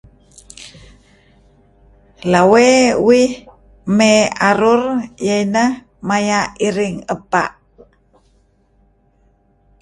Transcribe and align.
Lawey 2.31 2.73
uih 3.07 3.29
may 3.97 4.17
arur 4.49 4.81
iyeh 5.23 5.43
inah 5.45 5.69
may 6.07 6.23
mya' 6.27 6.51
iring 6.67 6.95
ebpa'. 7.13 7.47